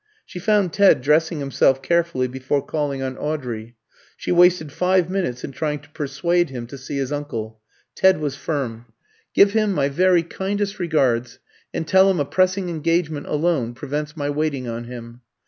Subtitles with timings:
[0.25, 3.75] She found Ted dressing himself carefully before calling on Audrey.
[4.17, 7.59] She wasted five minutes in trying to persuade him to see his uncle.
[7.93, 8.85] Ted was firm.
[9.35, 11.37] "Give him my very kindest regards,
[11.71, 15.21] and tell him a pressing engagement alone prevents my waiting on him."